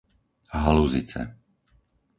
[0.61, 1.21] Haluzice